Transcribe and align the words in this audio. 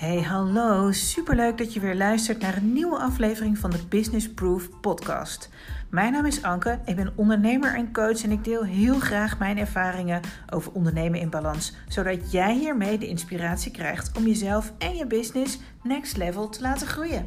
Hey, 0.00 0.22
hallo. 0.22 0.92
Superleuk 0.92 1.58
dat 1.58 1.72
je 1.72 1.80
weer 1.80 1.94
luistert 1.94 2.40
naar 2.40 2.56
een 2.56 2.72
nieuwe 2.72 2.98
aflevering 2.98 3.58
van 3.58 3.70
de 3.70 3.86
Business 3.88 4.32
Proof 4.32 4.80
podcast. 4.80 5.48
Mijn 5.90 6.12
naam 6.12 6.26
is 6.26 6.42
Anke, 6.42 6.80
ik 6.84 6.96
ben 6.96 7.12
ondernemer 7.16 7.74
en 7.74 7.92
coach 7.92 8.22
en 8.22 8.30
ik 8.30 8.44
deel 8.44 8.64
heel 8.64 8.98
graag 8.98 9.38
mijn 9.38 9.58
ervaringen 9.58 10.20
over 10.50 10.72
ondernemen 10.72 11.20
in 11.20 11.30
balans, 11.30 11.72
zodat 11.88 12.32
jij 12.32 12.54
hiermee 12.54 12.98
de 12.98 13.06
inspiratie 13.06 13.72
krijgt 13.72 14.16
om 14.16 14.26
jezelf 14.26 14.72
en 14.78 14.96
je 14.96 15.06
business 15.06 15.58
next 15.82 16.16
level 16.16 16.48
te 16.48 16.60
laten 16.60 16.86
groeien. 16.86 17.26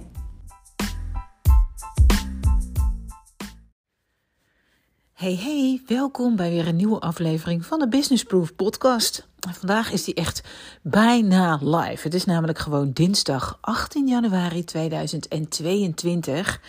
Hey 5.14 5.36
hey, 5.36 5.82
welkom 5.88 6.36
bij 6.36 6.50
weer 6.50 6.68
een 6.68 6.76
nieuwe 6.76 7.00
aflevering 7.00 7.66
van 7.66 7.80
de 7.80 7.88
Business 7.88 8.24
Proof 8.24 8.56
podcast. 8.56 9.32
Vandaag 9.52 9.92
is 9.92 10.04
die 10.04 10.14
echt 10.14 10.42
bijna 10.82 11.60
live. 11.62 12.04
Het 12.04 12.14
is 12.14 12.26
namelijk 12.26 12.60
gewoon 12.60 12.92
dinsdag 12.94 13.58
18 13.62 14.08
januari 14.08 14.64
2022. 14.64 16.60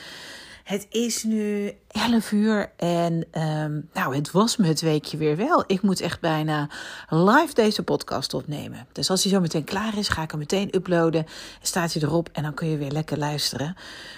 Het 0.64 0.86
is 0.91 1.23
nu 1.23 1.73
11 1.88 2.32
uur 2.32 2.70
en 2.77 3.12
um, 3.12 3.88
nou, 3.92 4.16
het 4.16 4.30
was 4.30 4.56
me 4.56 4.66
het 4.66 4.80
weekje 4.80 5.16
weer 5.16 5.37
wel. 5.37 5.64
Ik 5.66 5.82
moet 5.82 6.00
echt 6.00 6.20
bijna 6.20 6.68
live 7.09 7.54
deze 7.54 7.82
podcast 7.82 8.34
opnemen. 8.34 8.87
Dus 8.92 9.10
als 9.10 9.23
hij 9.23 9.32
zo 9.32 9.40
meteen 9.40 9.64
klaar 9.64 9.98
is, 9.98 10.09
ga 10.09 10.23
ik 10.23 10.30
hem 10.30 10.38
meteen 10.38 10.74
uploaden. 10.74 11.27
Staat 11.62 11.92
hij 11.92 12.02
erop 12.02 12.28
en 12.32 12.42
dan 12.42 12.54
kun 12.54 12.68
je 12.68 12.77
weer 12.77 12.90
lekker 12.90 13.18
luisteren. 13.18 13.77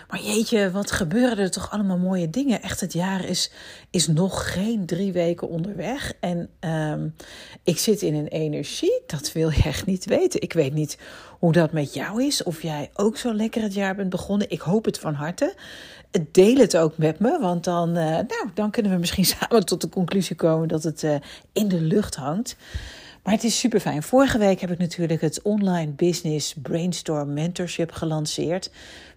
Maar 0.08 0.20
jeetje, 0.20 0.70
wat 0.70 0.90
gebeuren 0.90 1.38
er 1.38 1.50
toch 1.50 1.70
allemaal 1.70 1.98
mooie 1.98 2.30
dingen. 2.30 2.62
Echt, 2.62 2.80
het 2.80 2.92
jaar 2.92 3.24
is, 3.24 3.50
is 3.90 4.06
nog 4.06 4.52
geen 4.52 4.86
drie 4.86 5.12
weken 5.12 5.48
onderweg. 5.48 6.12
En 6.20 6.48
um, 6.60 7.14
ik 7.62 7.78
zit 7.78 8.02
in 8.02 8.14
een 8.14 8.28
energie, 8.28 9.02
dat 9.06 9.32
wil 9.32 9.50
je 9.50 9.62
echt 9.62 9.86
niet 9.86 10.04
weten. 10.04 10.40
Ik 10.40 10.52
weet 10.52 10.72
niet 10.72 10.98
hoe 11.38 11.52
dat 11.52 11.72
met 11.72 11.94
jou 11.94 12.24
is. 12.24 12.42
Of 12.42 12.62
jij 12.62 12.90
ook 12.94 13.16
zo 13.16 13.34
lekker 13.34 13.62
het 13.62 13.74
jaar 13.74 13.94
bent 13.94 14.10
begonnen. 14.10 14.50
Ik 14.50 14.60
hoop 14.60 14.84
het 14.84 14.98
van 14.98 15.14
harte. 15.14 15.54
Deel 16.32 16.56
het 16.56 16.76
ook 16.76 16.98
met 16.98 17.18
me, 17.18 17.38
want 17.40 17.64
dan, 17.64 17.88
uh, 17.88 18.04
nou, 18.04 18.50
dan 18.54 18.70
kunnen 18.70 18.92
we 18.92 18.98
misschien 18.98 19.24
samen 19.38 19.66
tot 19.66 19.80
de 19.80 19.88
conclusie 19.88 20.36
komen 20.36 20.68
dat 20.68 20.82
het 20.82 21.02
uh, 21.02 21.14
in 21.52 21.68
de 21.68 21.80
lucht 21.80 22.14
hangt. 22.14 22.56
Maar 23.26 23.34
het 23.34 23.44
is 23.44 23.58
super 23.58 23.80
fijn. 23.80 24.02
Vorige 24.02 24.38
week 24.38 24.60
heb 24.60 24.70
ik 24.70 24.78
natuurlijk 24.78 25.20
het 25.20 25.42
online 25.42 25.90
business 25.90 26.54
brainstorm 26.62 27.32
mentorship 27.32 27.92
gelanceerd. 27.92 28.66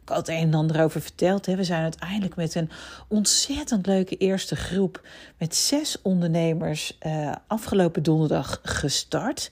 Ik 0.01 0.09
had 0.15 0.17
het 0.17 0.35
een 0.35 0.43
en 0.43 0.53
ander 0.53 0.83
over 0.83 1.01
verteld. 1.01 1.45
Hè. 1.45 1.55
We 1.55 1.63
zijn 1.63 1.83
uiteindelijk 1.83 2.35
met 2.35 2.55
een 2.55 2.69
ontzettend 3.07 3.85
leuke 3.85 4.17
eerste 4.17 4.55
groep 4.55 5.01
met 5.37 5.55
zes 5.55 6.01
ondernemers 6.01 6.97
uh, 7.05 7.31
afgelopen 7.47 8.03
donderdag 8.03 8.59
gestart. 8.63 9.51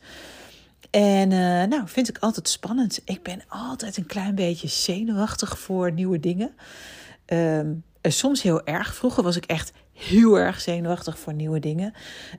En 0.97 1.31
uh, 1.31 1.63
nou, 1.63 1.81
vind 1.85 2.09
ik 2.09 2.17
altijd 2.17 2.49
spannend. 2.49 3.01
Ik 3.05 3.23
ben 3.23 3.41
altijd 3.47 3.97
een 3.97 4.05
klein 4.05 4.35
beetje 4.35 4.67
zenuwachtig 4.67 5.59
voor 5.59 5.91
nieuwe 5.91 6.19
dingen. 6.19 6.55
Um, 7.25 7.83
soms 8.01 8.41
heel 8.41 8.65
erg. 8.65 8.95
Vroeger 8.95 9.23
was 9.23 9.35
ik 9.35 9.45
echt 9.45 9.73
heel 9.93 10.39
erg 10.39 10.61
zenuwachtig 10.61 11.19
voor 11.19 11.33
nieuwe 11.33 11.59
dingen. 11.59 11.93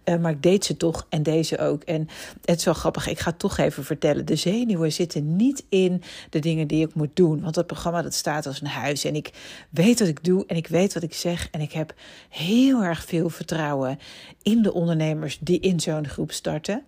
Uh, 0.05 0.17
maar 0.17 0.33
ik 0.33 0.43
deed 0.43 0.65
ze 0.65 0.77
toch 0.77 1.07
en 1.09 1.23
deze 1.23 1.59
ook. 1.59 1.83
En 1.83 2.09
het 2.45 2.59
is 2.59 2.65
wel 2.65 2.75
grappig, 2.75 3.07
ik 3.07 3.19
ga 3.19 3.31
het 3.31 3.39
toch 3.39 3.59
even 3.59 3.85
vertellen. 3.85 4.27
De 4.27 4.37
zenuwen 4.37 4.93
zitten 4.93 5.37
niet 5.37 5.65
in 5.69 6.03
de 6.31 6.39
dingen 6.39 6.67
die 6.67 6.87
ik 6.87 6.95
moet 6.95 7.17
doen. 7.17 7.41
Want 7.41 7.55
dat 7.55 7.67
programma 7.67 8.03
dat 8.03 8.15
staat 8.15 8.47
als 8.47 8.61
een 8.61 8.67
huis. 8.67 9.05
En 9.05 9.15
ik 9.15 9.31
weet 9.71 9.99
wat 9.99 10.09
ik 10.09 10.25
doe 10.25 10.45
en 10.47 10.57
ik 10.57 10.67
weet 10.67 10.95
wat 10.95 11.03
ik 11.03 11.15
zeg. 11.15 11.49
En 11.51 11.61
ik 11.61 11.73
heb 11.73 11.95
heel 12.29 12.83
erg 12.83 13.05
veel 13.05 13.29
vertrouwen 13.29 13.99
in 14.43 14.63
de 14.63 14.73
ondernemers 14.73 15.39
die 15.41 15.61
in 15.61 15.81
zo'n 15.81 16.09
groep 16.09 16.33
starten. 16.33 16.85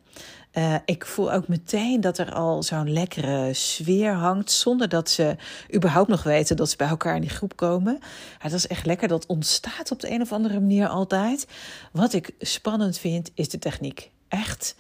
Uh, 0.53 0.75
ik 0.85 1.07
voel 1.07 1.33
ook 1.33 1.49
meteen 1.49 2.01
dat 2.01 2.19
er 2.19 2.33
al 2.33 2.63
zo'n 2.63 2.93
lekkere 2.93 3.55
sfeer 3.55 4.13
hangt, 4.13 4.51
zonder 4.51 4.89
dat 4.89 5.11
ze 5.11 5.37
überhaupt 5.75 6.09
nog 6.09 6.23
weten 6.23 6.57
dat 6.57 6.71
ze 6.71 6.77
bij 6.77 6.89
elkaar 6.89 7.15
in 7.15 7.21
die 7.21 7.31
groep 7.31 7.57
komen. 7.57 7.99
Ja, 8.43 8.49
dat 8.49 8.53
is 8.53 8.67
echt 8.67 8.87
lekker. 8.87 9.09
Dat 9.09 9.27
ontstaat 9.27 9.91
op 9.91 10.01
de 10.01 10.11
een 10.11 10.21
of 10.21 10.33
andere 10.33 10.61
manier 10.61 10.89
altijd. 10.89 11.47
Wat 11.93 12.13
ik 12.13 12.31
spannend 12.39 12.99
vind, 12.99 13.31
is 13.35 13.49
de 13.49 13.59
techniek. 13.59 14.11
Echt. 14.29 14.75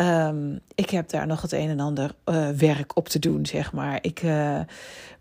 Um, 0.00 0.60
ik 0.74 0.90
heb 0.90 1.08
daar 1.08 1.26
nog 1.26 1.42
het 1.42 1.52
een 1.52 1.68
en 1.68 1.80
ander 1.80 2.14
uh, 2.24 2.48
werk 2.48 2.96
op 2.96 3.08
te 3.08 3.18
doen, 3.18 3.46
zeg 3.46 3.72
maar. 3.72 3.98
Ik 4.00 4.22
uh, 4.22 4.60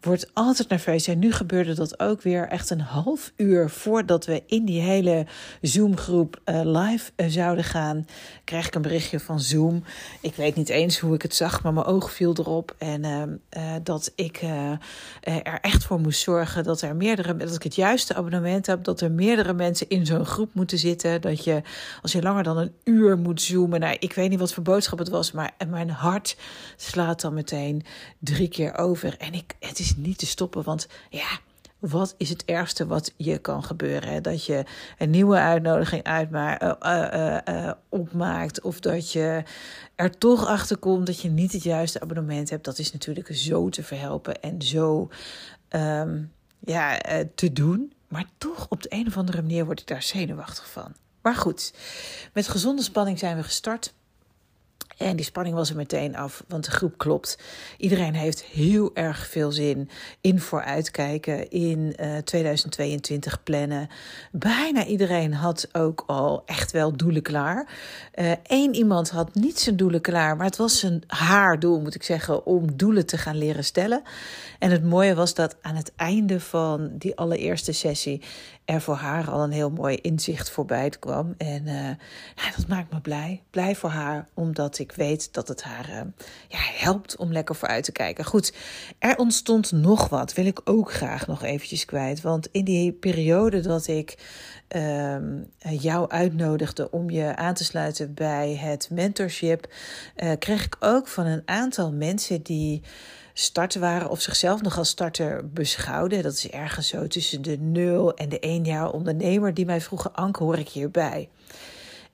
word 0.01 0.29
altijd 0.33 0.69
nerveus. 0.69 1.07
En 1.07 1.19
nu 1.19 1.31
gebeurde 1.31 1.73
dat 1.73 1.99
ook 1.99 2.21
weer 2.21 2.47
echt 2.47 2.69
een 2.69 2.81
half 2.81 3.31
uur 3.35 3.69
voordat 3.69 4.25
we 4.25 4.43
in 4.47 4.65
die 4.65 4.81
hele 4.81 5.25
Zoom-groep 5.61 6.41
uh, 6.45 6.61
live 6.63 7.11
zouden 7.27 7.63
gaan. 7.63 8.05
Krijg 8.43 8.67
ik 8.67 8.75
een 8.75 8.81
berichtje 8.81 9.19
van 9.19 9.39
Zoom. 9.39 9.83
Ik 10.21 10.35
weet 10.35 10.55
niet 10.55 10.69
eens 10.69 10.99
hoe 10.99 11.15
ik 11.15 11.21
het 11.21 11.35
zag, 11.35 11.63
maar 11.63 11.73
mijn 11.73 11.85
oog 11.85 12.11
viel 12.11 12.35
erop. 12.37 12.75
En 12.77 13.03
ehm, 13.03 13.29
dat 13.83 14.11
ik 14.15 14.41
er 15.21 15.59
echt 15.61 15.83
voor 15.83 15.99
moest 15.99 16.21
zorgen 16.21 16.63
dat 16.63 16.81
er 16.81 16.95
meerdere, 16.95 17.37
dat 17.37 17.55
ik 17.55 17.63
het 17.63 17.75
juiste 17.75 18.15
abonnement 18.15 18.65
heb. 18.65 18.83
Dat 18.83 19.01
er 19.01 19.11
meerdere 19.11 19.53
mensen 19.53 19.89
in 19.89 20.05
zo'n 20.05 20.25
groep 20.25 20.49
moeten 20.53 20.77
zitten. 20.77 21.21
Dat 21.21 21.43
je, 21.43 21.61
als 22.01 22.11
je 22.11 22.21
langer 22.21 22.43
dan 22.43 22.57
een 22.57 22.73
uur 22.83 23.17
moet 23.17 23.41
zoomen. 23.41 23.79
Nou, 23.79 23.95
ik 23.99 24.13
weet 24.13 24.29
niet 24.29 24.39
wat 24.39 24.53
voor 24.53 24.62
boodschap 24.63 24.99
het 24.99 25.09
was, 25.09 25.31
maar 25.31 25.51
mijn 25.67 25.89
hart 25.89 26.37
slaat 26.75 27.21
dan 27.21 27.33
meteen 27.33 27.83
drie 28.19 28.47
keer 28.47 28.77
over. 28.77 29.17
En 29.17 29.33
ik, 29.33 29.55
het 29.59 29.79
is 29.79 29.95
niet 29.95 30.17
te 30.17 30.25
stoppen, 30.25 30.63
want 30.63 30.87
ja, 31.09 31.39
wat 31.89 32.15
is 32.17 32.29
het 32.29 32.45
ergste 32.45 32.87
wat 32.87 33.13
je 33.17 33.37
kan 33.37 33.63
gebeuren? 33.63 34.23
Dat 34.23 34.45
je 34.45 34.63
een 34.97 35.09
nieuwe 35.09 35.37
uitnodiging 35.37 36.03
uitma 36.03 36.61
uh, 36.61 36.73
uh, 36.81 37.37
uh, 37.55 37.71
opmaakt. 37.89 38.61
Of 38.61 38.79
dat 38.79 39.11
je 39.11 39.43
er 39.95 40.17
toch 40.17 40.47
achter 40.47 40.77
komt 40.77 41.05
dat 41.05 41.21
je 41.21 41.29
niet 41.29 41.51
het 41.51 41.63
juiste 41.63 41.99
abonnement 41.99 42.49
hebt. 42.49 42.65
Dat 42.65 42.77
is 42.77 42.93
natuurlijk 42.93 43.35
zo 43.35 43.69
te 43.69 43.83
verhelpen 43.83 44.41
en 44.41 44.61
zo 44.61 45.09
um, 45.69 46.31
ja, 46.59 46.99
te 47.35 47.53
doen. 47.53 47.93
Maar 48.07 48.25
toch 48.37 48.65
op 48.69 48.81
de 48.83 48.93
een 48.93 49.07
of 49.07 49.17
andere 49.17 49.41
manier 49.41 49.65
word 49.65 49.79
ik 49.79 49.87
daar 49.87 50.03
zenuwachtig 50.03 50.69
van. 50.69 50.95
Maar 51.21 51.35
goed, 51.35 51.73
met 52.33 52.47
gezonde 52.47 52.81
spanning 52.81 53.19
zijn 53.19 53.37
we 53.37 53.43
gestart. 53.43 53.93
En 55.03 55.15
die 55.15 55.25
spanning 55.25 55.55
was 55.55 55.69
er 55.69 55.75
meteen 55.75 56.15
af, 56.15 56.43
want 56.47 56.65
de 56.65 56.71
groep 56.71 56.97
klopt. 56.97 57.37
Iedereen 57.77 58.13
heeft 58.13 58.43
heel 58.43 58.91
erg 58.93 59.27
veel 59.27 59.51
zin 59.51 59.89
in 60.21 60.39
vooruitkijken, 60.39 61.49
in 61.49 61.95
uh, 61.99 62.17
2022 62.17 63.43
plannen. 63.43 63.89
Bijna 64.31 64.85
iedereen 64.85 65.33
had 65.33 65.69
ook 65.71 66.03
al 66.07 66.43
echt 66.45 66.71
wel 66.71 66.97
doelen 66.97 67.21
klaar. 67.21 67.67
Eén 68.43 68.69
uh, 68.69 68.77
iemand 68.77 69.09
had 69.09 69.35
niet 69.35 69.59
zijn 69.59 69.75
doelen 69.75 70.01
klaar, 70.01 70.35
maar 70.35 70.45
het 70.45 70.57
was 70.57 70.79
zijn 70.79 71.03
haar 71.07 71.59
doel, 71.59 71.79
moet 71.79 71.95
ik 71.95 72.03
zeggen, 72.03 72.45
om 72.45 72.77
doelen 72.77 73.05
te 73.05 73.17
gaan 73.17 73.37
leren 73.37 73.63
stellen. 73.63 74.01
En 74.59 74.71
het 74.71 74.83
mooie 74.83 75.15
was 75.15 75.33
dat 75.33 75.55
aan 75.61 75.75
het 75.75 75.91
einde 75.95 76.39
van 76.39 76.91
die 76.97 77.15
allereerste 77.15 77.71
sessie 77.71 78.21
er 78.65 78.81
voor 78.81 78.95
haar 78.95 79.29
al 79.29 79.43
een 79.43 79.51
heel 79.51 79.71
mooi 79.71 79.95
inzicht 79.95 80.49
voorbij 80.49 80.89
kwam. 80.89 81.33
En 81.37 81.65
ja, 82.35 82.51
dat 82.57 82.67
maakt 82.67 82.93
me 82.93 83.01
blij. 83.01 83.41
Blij 83.49 83.75
voor 83.75 83.89
haar, 83.89 84.27
omdat 84.33 84.79
ik 84.79 84.91
weet 84.91 85.33
dat 85.33 85.47
het 85.47 85.63
haar 85.63 85.89
uh, 85.89 86.01
ja, 86.47 86.57
helpt 86.59 87.15
om 87.15 87.31
lekker 87.31 87.55
vooruit 87.55 87.83
te 87.83 87.91
kijken. 87.91 88.25
Goed, 88.25 88.53
er 88.99 89.17
ontstond 89.17 89.71
nog 89.71 90.09
wat, 90.09 90.33
wil 90.33 90.45
ik 90.45 90.61
ook 90.63 90.91
graag 90.91 91.27
nog 91.27 91.43
eventjes 91.43 91.85
kwijt. 91.85 92.21
Want 92.21 92.47
in 92.51 92.63
die 92.63 92.91
periode 92.91 93.59
dat 93.59 93.87
ik 93.87 94.17
uh, 94.75 95.17
jou 95.59 96.09
uitnodigde 96.09 96.91
om 96.91 97.09
je 97.09 97.35
aan 97.35 97.53
te 97.53 97.63
sluiten 97.63 98.13
bij 98.13 98.55
het 98.55 98.89
mentorship, 98.91 99.73
uh, 100.15 100.31
kreeg 100.39 100.65
ik 100.65 100.75
ook 100.79 101.07
van 101.07 101.25
een 101.25 101.41
aantal 101.45 101.91
mensen 101.91 102.43
die 102.43 102.81
starter 103.33 103.81
waren 103.81 104.09
of 104.09 104.21
zichzelf 104.21 104.61
nog 104.61 104.77
als 104.77 104.89
starter 104.89 105.49
beschouwden. 105.49 106.23
Dat 106.23 106.33
is 106.33 106.49
ergens 106.49 106.87
zo 106.87 107.07
tussen 107.07 107.41
de 107.41 107.57
nul 107.57 108.13
en 108.13 108.29
de 108.29 108.39
één 108.39 108.63
jaar 108.65 108.91
ondernemer 108.91 109.53
die 109.53 109.65
mij 109.65 109.81
vroegen: 109.81 110.13
Anke, 110.13 110.43
hoor 110.43 110.57
ik 110.57 110.69
hierbij? 110.69 111.29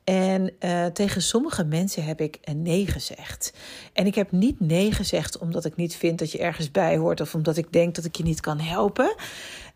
En 0.03 0.53
uh, 0.59 0.85
tegen 0.85 1.22
sommige 1.22 1.63
mensen 1.63 2.03
heb 2.03 2.22
ik 2.22 2.40
nee 2.56 2.88
gezegd. 2.88 3.53
En 3.94 4.06
ik 4.06 4.16
heb 4.16 4.31
niet 4.31 4.59
nee 4.59 4.92
gezegd 4.92 5.38
omdat 5.38 5.66
ik 5.66 5.75
niet 5.75 5.95
vind 5.95 6.19
dat 6.19 6.31
je 6.31 6.38
ergens 6.38 6.71
bij 6.71 6.98
hoort 6.98 7.22
of 7.22 7.36
omdat 7.36 7.57
ik 7.57 7.72
denk 7.74 7.95
dat 7.95 8.06
ik 8.06 8.15
je 8.15 8.24
niet 8.24 8.39
kan 8.39 8.60
helpen. 8.60 9.15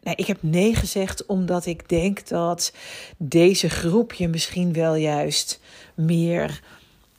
Nee, 0.02 0.16
ik 0.16 0.28
heb 0.28 0.38
nee 0.42 0.76
gezegd 0.76 1.26
omdat 1.26 1.66
ik 1.66 1.90
denk 1.90 2.28
dat 2.28 2.74
deze 3.18 3.70
groep 3.70 4.14
je 4.14 4.28
misschien 4.28 4.74
wel 4.74 4.96
juist 4.96 5.60
meer 5.96 6.62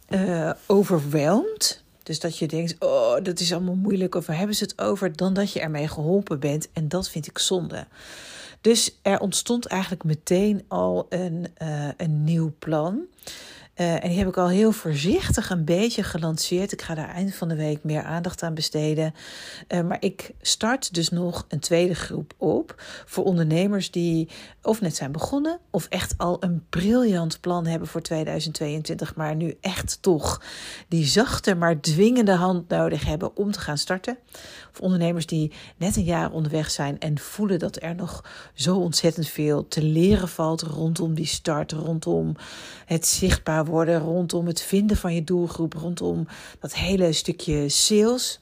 uh, 0.08 0.50
overweldigt 0.66 1.83
dus 2.04 2.20
dat 2.20 2.38
je 2.38 2.46
denkt, 2.46 2.76
oh, 2.78 3.16
dat 3.22 3.40
is 3.40 3.52
allemaal 3.52 3.74
moeilijk 3.74 4.14
of 4.14 4.26
waar 4.26 4.38
hebben 4.38 4.56
ze 4.56 4.64
het 4.64 4.80
over, 4.80 5.16
dan 5.16 5.34
dat 5.34 5.52
je 5.52 5.60
ermee 5.60 5.88
geholpen 5.88 6.40
bent. 6.40 6.68
En 6.72 6.88
dat 6.88 7.08
vind 7.08 7.26
ik 7.26 7.38
zonde. 7.38 7.86
Dus 8.60 8.98
er 9.02 9.20
ontstond 9.20 9.66
eigenlijk 9.66 10.04
meteen 10.04 10.64
al 10.68 11.06
een, 11.08 11.46
uh, 11.62 11.88
een 11.96 12.24
nieuw 12.24 12.54
plan. 12.58 13.00
Uh, 13.76 14.04
en 14.04 14.08
die 14.08 14.18
heb 14.18 14.28
ik 14.28 14.36
al 14.36 14.48
heel 14.48 14.72
voorzichtig 14.72 15.50
een 15.50 15.64
beetje 15.64 16.02
gelanceerd. 16.02 16.72
Ik 16.72 16.82
ga 16.82 16.94
daar 16.94 17.08
eind 17.08 17.34
van 17.34 17.48
de 17.48 17.54
week 17.54 17.84
meer 17.84 18.02
aandacht 18.02 18.42
aan 18.42 18.54
besteden. 18.54 19.14
Uh, 19.68 19.80
maar 19.80 19.96
ik 20.00 20.30
start 20.40 20.94
dus 20.94 21.08
nog 21.08 21.44
een 21.48 21.58
tweede 21.58 21.94
groep 21.94 22.34
op 22.36 22.74
voor 23.06 23.24
ondernemers 23.24 23.90
die 23.90 24.28
of 24.62 24.80
net 24.80 24.96
zijn 24.96 25.12
begonnen 25.12 25.58
of 25.70 25.86
echt 25.86 26.14
al 26.18 26.36
een 26.40 26.66
briljant 26.70 27.40
plan 27.40 27.66
hebben 27.66 27.88
voor 27.88 28.00
2022, 28.00 29.14
maar 29.16 29.36
nu 29.36 29.56
echt 29.60 29.98
toch 30.00 30.42
die 30.88 31.04
zachte 31.04 31.54
maar 31.54 31.80
dwingende 31.80 32.32
hand 32.32 32.68
nodig 32.68 33.04
hebben 33.04 33.36
om 33.36 33.52
te 33.52 33.60
gaan 33.60 33.78
starten. 33.78 34.18
Of 34.72 34.80
ondernemers 34.80 35.26
die 35.26 35.52
net 35.76 35.96
een 35.96 36.04
jaar 36.04 36.32
onderweg 36.32 36.70
zijn 36.70 36.98
en 36.98 37.18
voelen 37.18 37.58
dat 37.58 37.82
er 37.82 37.94
nog 37.94 38.24
zo 38.54 38.76
ontzettend 38.76 39.28
veel 39.28 39.68
te 39.68 39.82
leren 39.82 40.28
valt 40.28 40.62
rondom 40.62 41.14
die 41.14 41.26
start, 41.26 41.72
rondom 41.72 42.36
het 42.84 43.06
zichtbaar 43.06 43.63
worden, 43.64 44.00
rondom 44.00 44.46
het 44.46 44.62
vinden 44.62 44.96
van 44.96 45.14
je 45.14 45.24
doelgroep, 45.24 45.74
rondom 45.74 46.26
dat 46.60 46.74
hele 46.74 47.12
stukje 47.12 47.68
sales. 47.68 48.40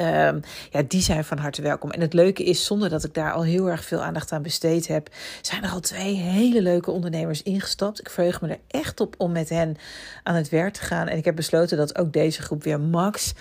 Um, 0.00 0.40
ja, 0.70 0.82
die 0.88 1.00
zijn 1.02 1.24
van 1.24 1.38
harte 1.38 1.62
welkom. 1.62 1.90
En 1.90 2.00
het 2.00 2.12
leuke 2.12 2.44
is, 2.44 2.64
zonder 2.64 2.88
dat 2.88 3.04
ik 3.04 3.14
daar 3.14 3.32
al 3.32 3.44
heel 3.44 3.70
erg 3.70 3.84
veel 3.84 4.02
aandacht 4.02 4.32
aan 4.32 4.42
besteed 4.42 4.88
heb, 4.88 5.08
zijn 5.42 5.64
er 5.64 5.70
al 5.70 5.80
twee 5.80 6.14
hele 6.14 6.62
leuke 6.62 6.90
ondernemers 6.90 7.42
ingestapt. 7.42 8.00
Ik 8.00 8.10
verheug 8.10 8.40
me 8.40 8.48
er 8.48 8.58
echt 8.68 9.00
op 9.00 9.14
om 9.18 9.32
met 9.32 9.48
hen 9.48 9.76
aan 10.22 10.34
het 10.34 10.48
werk 10.48 10.72
te 10.72 10.80
gaan. 10.80 11.08
En 11.08 11.16
ik 11.16 11.24
heb 11.24 11.36
besloten 11.36 11.76
dat 11.76 11.98
ook 11.98 12.12
deze 12.12 12.42
groep 12.42 12.62
weer 12.62 12.80
max 12.80 13.34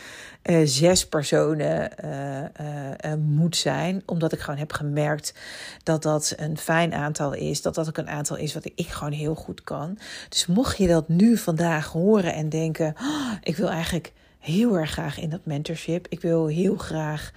uh, 0.43 0.61
zes 0.63 1.07
personen 1.07 1.91
uh, 2.05 3.11
uh, 3.11 3.13
moet 3.19 3.55
zijn. 3.55 4.03
Omdat 4.05 4.31
ik 4.31 4.39
gewoon 4.39 4.59
heb 4.59 4.73
gemerkt 4.73 5.33
dat 5.83 6.03
dat 6.03 6.33
een 6.35 6.57
fijn 6.57 6.93
aantal 6.93 7.33
is. 7.33 7.61
Dat 7.61 7.75
dat 7.75 7.87
ook 7.87 7.97
een 7.97 8.09
aantal 8.09 8.37
is 8.37 8.53
wat 8.53 8.65
ik 8.75 8.87
gewoon 8.87 9.13
heel 9.13 9.35
goed 9.35 9.63
kan. 9.63 9.97
Dus 10.29 10.45
mocht 10.45 10.77
je 10.77 10.87
dat 10.87 11.07
nu 11.07 11.37
vandaag 11.37 11.87
horen 11.87 12.33
en 12.33 12.49
denken: 12.49 12.95
oh, 13.01 13.31
ik 13.41 13.57
wil 13.57 13.69
eigenlijk 13.69 14.13
heel 14.39 14.77
erg 14.77 14.91
graag 14.91 15.19
in 15.19 15.29
dat 15.29 15.45
mentorship. 15.45 16.07
Ik 16.09 16.21
wil 16.21 16.47
heel 16.47 16.75
graag 16.75 17.31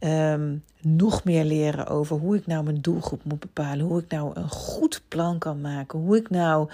um, 0.00 0.64
nog 0.80 1.24
meer 1.24 1.44
leren 1.44 1.86
over 1.86 2.16
hoe 2.16 2.36
ik 2.36 2.46
nou 2.46 2.64
mijn 2.64 2.80
doelgroep 2.80 3.24
moet 3.24 3.40
bepalen. 3.40 3.86
Hoe 3.86 4.00
ik 4.00 4.10
nou 4.10 4.30
een 4.34 4.48
goed 4.48 5.02
plan 5.08 5.38
kan 5.38 5.60
maken. 5.60 5.98
Hoe 5.98 6.16
ik 6.16 6.30
nou, 6.30 6.70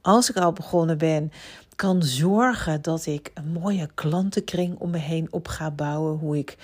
als 0.00 0.30
ik 0.30 0.36
al 0.36 0.52
begonnen 0.52 0.98
ben, 0.98 1.32
kan 1.76 2.02
zorgen 2.02 2.82
dat 2.82 3.06
ik 3.06 3.30
een 3.34 3.52
mooie 3.52 3.88
klantenkring 3.94 4.78
om 4.78 4.90
me 4.90 4.98
heen 4.98 5.28
op 5.30 5.48
ga 5.48 5.70
bouwen. 5.70 6.18
Hoe 6.18 6.38
ik 6.38 6.56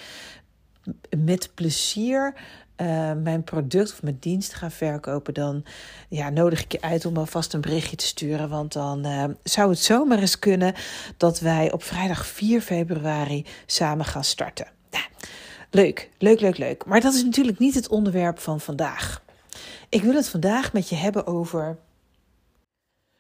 met 1.19 1.51
plezier 1.55 2.35
uh, 2.77 3.13
mijn 3.13 3.45
product 3.45 3.93
of 3.93 4.03
mijn 4.03 4.17
dienst 4.21 4.55
ga 4.55 4.71
verkopen, 4.71 5.35
dan 5.35 5.65
ja, 6.09 6.31
nodig 6.31 6.63
ik 6.63 6.73
je 6.73 6.81
uit 6.81 7.07
om 7.07 7.17
alvast 7.17 7.53
een 7.55 7.61
berichtje 7.61 7.97
te 7.97 8.07
sturen. 8.07 8.49
Want 8.49 8.73
dan 8.73 9.07
uh, 9.07 9.25
zou 9.43 9.71
het 9.71 9.79
zomaar 9.79 10.19
eens 10.19 10.39
kunnen 10.39 10.75
dat 11.17 11.41
wij 11.41 11.73
op 11.73 11.83
vrijdag 11.83 12.27
4 12.27 12.61
februari 12.61 13.47
samen 13.67 14.05
gaan 14.05 14.25
starten. 14.25 14.67
Nou, 14.91 15.05
leuk, 15.71 16.11
leuk, 16.19 16.41
leuk, 16.41 16.59
leuk. 16.59 16.85
Maar 16.85 17.01
dat 17.01 17.15
is 17.15 17.25
natuurlijk 17.25 17.59
niet 17.59 17.75
het 17.75 17.89
onderwerp 17.89 18.39
van 18.39 18.61
vandaag. 18.61 19.23
Ik 19.89 20.03
wil 20.03 20.15
het 20.15 20.29
vandaag 20.29 20.73
met 20.73 20.89
je 20.89 20.97
hebben 20.97 21.27
over 21.27 21.79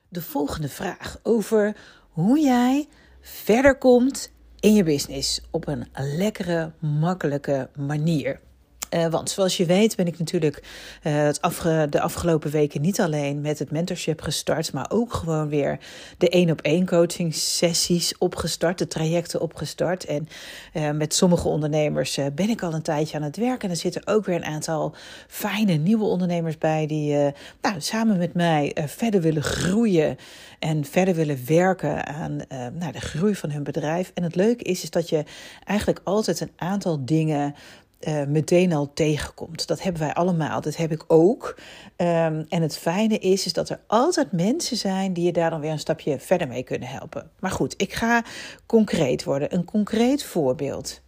de 0.08 0.22
volgende 0.22 0.68
vraag: 0.68 1.18
over 1.22 1.76
hoe 2.08 2.40
jij 2.40 2.88
verder 3.20 3.78
komt 3.78 4.30
in 4.60 4.74
je 4.74 4.82
business 4.82 5.40
op 5.50 5.66
een 5.66 5.86
lekkere, 5.92 6.72
makkelijke 6.78 7.70
manier. 7.76 8.40
Uh, 8.94 9.06
want 9.06 9.30
zoals 9.30 9.56
je 9.56 9.66
weet 9.66 9.96
ben 9.96 10.06
ik 10.06 10.18
natuurlijk 10.18 10.62
uh, 11.02 11.22
het 11.22 11.40
de 11.92 12.00
afgelopen 12.00 12.50
weken 12.50 12.80
niet 12.80 13.00
alleen 13.00 13.40
met 13.40 13.58
het 13.58 13.70
mentorship 13.70 14.20
gestart, 14.20 14.72
maar 14.72 14.86
ook 14.88 15.12
gewoon 15.12 15.48
weer 15.48 15.78
de 16.18 16.28
één 16.28 16.50
op 16.50 16.60
één 16.60 16.86
coaching 16.86 17.34
sessies 17.34 18.18
opgestart, 18.18 18.78
de 18.78 18.86
trajecten 18.86 19.40
opgestart. 19.40 20.04
En 20.04 20.28
uh, 20.74 20.90
met 20.90 21.14
sommige 21.14 21.48
ondernemers 21.48 22.18
ben 22.34 22.48
ik 22.48 22.62
al 22.62 22.74
een 22.74 22.82
tijdje 22.82 23.16
aan 23.16 23.22
het 23.22 23.36
werken. 23.36 23.68
En 23.68 23.70
er 23.74 23.80
zitten 23.80 24.06
ook 24.06 24.24
weer 24.24 24.36
een 24.36 24.44
aantal 24.44 24.94
fijne 25.28 25.72
nieuwe 25.72 26.04
ondernemers 26.04 26.58
bij 26.58 26.86
die 26.86 27.14
nou, 27.60 27.74
samen 27.78 28.18
met 28.18 28.34
mij 28.34 28.76
verder 28.86 29.20
willen 29.20 29.42
groeien 29.42 30.16
en 30.58 30.84
verder 30.84 31.14
willen 31.14 31.38
werken 31.46 32.06
aan 32.06 32.40
nou, 32.78 32.92
de 32.92 33.00
groei 33.00 33.34
van 33.34 33.50
hun 33.50 33.62
bedrijf. 33.62 34.10
En 34.14 34.22
het 34.22 34.34
leuke 34.34 34.64
is, 34.64 34.82
is 34.82 34.90
dat 34.90 35.08
je 35.08 35.24
eigenlijk 35.64 36.00
altijd 36.04 36.40
een 36.40 36.52
aantal 36.56 37.04
dingen 37.04 37.54
uh, 38.08 38.24
meteen 38.24 38.72
al 38.72 38.92
tegenkomt. 38.94 39.66
Dat 39.66 39.82
hebben 39.82 40.02
wij 40.02 40.14
allemaal, 40.14 40.60
dat 40.60 40.76
heb 40.76 40.92
ik 40.92 41.04
ook. 41.06 41.58
Um, 41.96 42.46
en 42.48 42.62
het 42.62 42.78
fijne 42.78 43.18
is, 43.18 43.46
is 43.46 43.52
dat 43.52 43.68
er 43.68 43.80
altijd 43.86 44.32
mensen 44.32 44.76
zijn 44.76 45.12
die 45.12 45.24
je 45.24 45.32
daar 45.32 45.50
dan 45.50 45.60
weer 45.60 45.70
een 45.70 45.78
stapje 45.78 46.18
verder 46.18 46.48
mee 46.48 46.62
kunnen 46.62 46.88
helpen. 46.88 47.30
Maar 47.40 47.50
goed, 47.50 47.74
ik 47.76 47.92
ga 47.92 48.24
concreet 48.66 49.24
worden. 49.24 49.54
Een 49.54 49.64
concreet 49.64 50.24
voorbeeld 50.24 51.00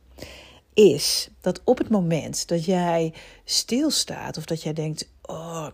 is 0.75 1.31
dat 1.41 1.61
op 1.65 1.79
het 1.79 1.89
moment 1.89 2.49
dat 2.49 2.65
jij 2.65 3.13
stilstaat 3.45 4.37
of 4.37 4.45
dat 4.45 4.63
jij 4.63 4.73
denkt: 4.73 5.09
Oh, 5.23 5.67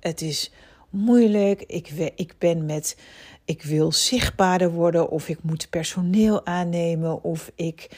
het 0.00 0.20
is 0.20 0.52
moeilijk, 0.90 1.62
ik, 1.62 1.88
ik 2.14 2.34
ben 2.38 2.66
met. 2.66 2.96
Ik 3.50 3.62
wil 3.62 3.92
zichtbaarder 3.92 4.70
worden, 4.70 5.10
of 5.10 5.28
ik 5.28 5.42
moet 5.42 5.70
personeel 5.70 6.46
aannemen, 6.46 7.22
of 7.22 7.50
ik 7.54 7.90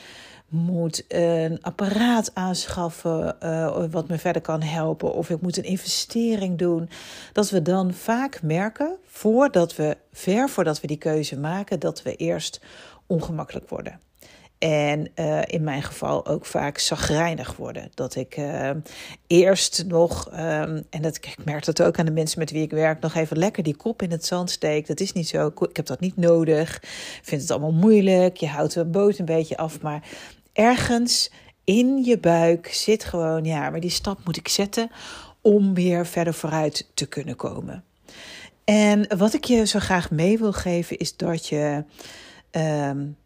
moet 0.49 1.05
een 1.09 1.63
apparaat 1.63 2.31
aanschaffen 2.35 3.37
uh, 3.43 3.85
wat 3.91 4.09
me 4.09 4.19
verder 4.19 4.43
kan 4.43 4.63
helpen, 4.63 5.15
of 5.15 5.31
ik 5.31 5.41
moet 5.41 5.57
een 5.57 5.65
investering 5.65 6.59
doen, 6.59 6.89
dat 7.33 7.51
we 7.51 7.63
dan 7.63 7.93
vaak 7.93 8.43
merken, 8.43 8.97
voordat 9.05 9.77
we, 9.77 9.97
ver 10.13 10.49
voordat 10.49 10.81
we 10.81 10.87
die 10.87 10.99
keuze 10.99 11.39
maken, 11.39 11.81
dat 11.81 12.03
we 12.03 12.17
eerst 12.17 12.61
ongemakkelijk 13.07 13.69
worden. 13.69 14.01
En 14.63 15.09
uh, 15.17 15.41
in 15.47 15.65
mijn 15.65 15.83
geval 15.83 16.27
ook 16.27 16.47
vaak 16.47 16.79
zagrijnig 16.79 17.57
worden. 17.57 17.91
Dat 17.95 18.15
ik 18.15 18.37
uh, 18.37 18.71
eerst 19.27 19.85
nog, 19.87 20.29
um, 20.33 20.83
en 20.91 21.03
dat, 21.03 21.17
ik 21.17 21.37
merk 21.45 21.65
dat 21.65 21.83
ook 21.83 21.99
aan 21.99 22.07
de 22.07 22.13
mensen 22.13 22.39
met 22.39 22.51
wie 22.51 22.63
ik 22.63 22.71
werk, 22.71 23.01
nog 23.01 23.15
even 23.15 23.39
lekker 23.39 23.63
die 23.63 23.77
kop 23.77 24.03
in 24.03 24.11
het 24.11 24.27
zand 24.27 24.51
steek. 24.51 24.87
Dat 24.87 25.01
is 25.01 25.13
niet 25.13 25.29
zo, 25.29 25.47
ik 25.47 25.77
heb 25.77 25.87
dat 25.87 26.01
niet 26.01 26.17
nodig. 26.17 26.77
Ik 26.77 27.21
vind 27.23 27.41
het 27.41 27.51
allemaal 27.51 27.73
moeilijk. 27.73 28.37
Je 28.37 28.47
houdt 28.47 28.75
de 28.75 28.85
boot 28.85 29.19
een 29.19 29.25
beetje 29.25 29.57
af. 29.57 29.81
Maar 29.81 30.03
ergens 30.53 31.31
in 31.65 32.05
je 32.05 32.19
buik 32.19 32.67
zit 32.67 33.05
gewoon, 33.05 33.45
ja, 33.45 33.71
maar 33.71 33.81
die 33.81 33.91
stap 33.91 34.19
moet 34.25 34.37
ik 34.37 34.49
zetten 34.49 34.91
om 35.41 35.75
weer 35.75 36.07
verder 36.07 36.35
vooruit 36.35 36.91
te 36.95 37.07
kunnen 37.07 37.37
komen. 37.37 37.85
En 38.65 39.17
wat 39.19 39.35
ik 39.35 39.45
je 39.45 39.67
zo 39.67 39.79
graag 39.79 40.11
mee 40.11 40.39
wil 40.39 40.53
geven 40.53 40.99
is 40.99 41.17
dat 41.17 41.47
je, 41.47 41.85
um, 42.51 43.17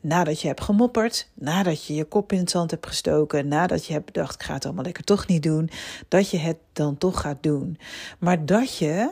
nadat 0.00 0.40
je 0.40 0.46
hebt 0.46 0.60
gemopperd, 0.60 1.28
nadat 1.34 1.86
je 1.86 1.94
je 1.94 2.04
kop 2.04 2.32
in 2.32 2.38
het 2.38 2.50
zand 2.50 2.70
hebt 2.70 2.86
gestoken, 2.86 3.48
nadat 3.48 3.86
je 3.86 3.92
hebt 3.92 4.04
bedacht, 4.04 4.34
ik 4.34 4.42
ga 4.42 4.54
het 4.54 4.64
allemaal 4.64 4.84
lekker 4.84 5.04
toch 5.04 5.26
niet 5.26 5.42
doen, 5.42 5.70
dat 6.08 6.30
je 6.30 6.38
het 6.38 6.56
dan 6.72 6.98
toch 6.98 7.20
gaat 7.20 7.42
doen. 7.42 7.78
Maar 8.18 8.46
dat 8.46 8.76
je 8.76 9.10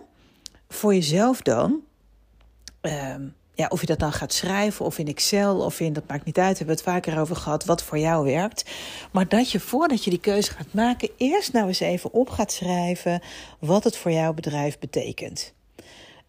voor 0.68 0.94
jezelf 0.94 1.42
dan 1.42 1.80
um, 2.80 3.34
ja, 3.56 3.66
of 3.68 3.80
je 3.80 3.86
dat 3.86 3.98
dan 3.98 4.12
gaat 4.12 4.32
schrijven 4.32 4.84
of 4.84 4.98
in 4.98 5.06
Excel 5.06 5.60
of 5.60 5.80
in, 5.80 5.92
dat 5.92 6.06
maakt 6.06 6.24
niet 6.24 6.38
uit, 6.38 6.58
hebben 6.58 6.76
we 6.76 6.82
het 6.82 6.90
vaker 6.90 7.20
over 7.20 7.36
gehad, 7.36 7.64
wat 7.64 7.82
voor 7.82 7.98
jou 7.98 8.24
werkt. 8.24 8.70
Maar 9.12 9.28
dat 9.28 9.50
je 9.50 9.60
voordat 9.60 10.05
je 10.05 10.10
die 10.10 10.20
keuze 10.20 10.50
gaat 10.50 10.72
maken, 10.72 11.10
eerst 11.16 11.52
nou 11.52 11.66
eens 11.66 11.81
even 11.81 12.12
op 12.12 12.28
gaat 12.28 12.52
schrijven 12.52 13.22
wat 13.58 13.84
het 13.84 13.96
voor 13.96 14.10
jouw 14.10 14.32
bedrijf 14.32 14.78
betekent. 14.78 15.55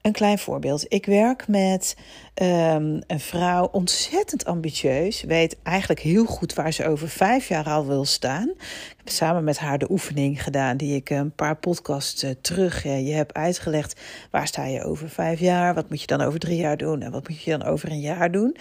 Een 0.07 0.13
klein 0.13 0.39
voorbeeld. 0.39 0.85
Ik 0.87 1.05
werk 1.05 1.47
met 1.47 1.95
um, 2.41 3.01
een 3.07 3.19
vrouw, 3.19 3.69
ontzettend 3.71 4.45
ambitieus. 4.45 5.21
Weet 5.21 5.57
eigenlijk 5.63 5.99
heel 5.99 6.25
goed 6.25 6.53
waar 6.53 6.73
ze 6.73 6.85
over 6.87 7.09
vijf 7.09 7.47
jaar 7.47 7.65
al 7.65 7.85
wil 7.85 8.05
staan. 8.05 8.49
Ik 8.49 8.95
heb 8.97 9.09
samen 9.09 9.43
met 9.43 9.59
haar 9.59 9.77
de 9.77 9.91
oefening 9.91 10.43
gedaan 10.43 10.77
die 10.77 10.95
ik 10.95 11.09
een 11.09 11.31
paar 11.31 11.55
podcasts 11.55 12.23
uh, 12.23 12.31
terug 12.41 12.85
uh, 12.85 13.07
je 13.07 13.13
heb 13.13 13.31
uitgelegd. 13.31 14.01
Waar 14.31 14.47
sta 14.47 14.65
je 14.65 14.83
over 14.83 15.09
vijf 15.09 15.39
jaar? 15.39 15.73
Wat 15.73 15.89
moet 15.89 16.01
je 16.01 16.07
dan 16.07 16.21
over 16.21 16.39
drie 16.39 16.57
jaar 16.57 16.77
doen? 16.77 17.01
En 17.01 17.11
wat 17.11 17.29
moet 17.29 17.41
je 17.41 17.57
dan 17.57 17.63
over 17.63 17.91
een 17.91 17.99
jaar 17.99 18.31
doen? 18.31 18.57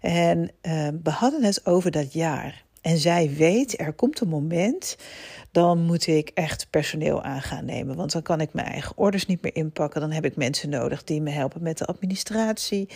En 0.00 0.50
uh, 0.62 0.88
we 1.02 1.10
hadden 1.10 1.44
het 1.44 1.66
over 1.66 1.90
dat 1.90 2.12
jaar. 2.12 2.63
En 2.84 2.98
zij 2.98 3.30
weet, 3.36 3.80
er 3.80 3.92
komt 3.92 4.20
een 4.20 4.28
moment, 4.28 4.96
dan 5.50 5.82
moet 5.82 6.06
ik 6.06 6.30
echt 6.34 6.70
personeel 6.70 7.22
aan 7.22 7.42
gaan 7.42 7.64
nemen. 7.64 7.96
Want 7.96 8.12
dan 8.12 8.22
kan 8.22 8.40
ik 8.40 8.52
mijn 8.52 8.66
eigen 8.66 8.96
orders 8.96 9.26
niet 9.26 9.42
meer 9.42 9.54
inpakken. 9.56 10.00
Dan 10.00 10.10
heb 10.10 10.24
ik 10.24 10.36
mensen 10.36 10.68
nodig 10.68 11.04
die 11.04 11.20
me 11.20 11.30
helpen 11.30 11.62
met 11.62 11.78
de 11.78 11.84
administratie. 11.84 12.88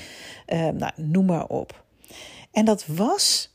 Uh, 0.47 0.69
nou, 0.69 0.93
noem 0.97 1.27
maar 1.27 1.47
op. 1.47 1.85
En 2.53 2.65
dat 2.65 2.87
was 2.87 3.55